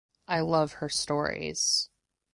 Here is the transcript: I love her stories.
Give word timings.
I 0.27 0.39
love 0.39 0.71
her 0.77 0.89
stories. 0.89 1.91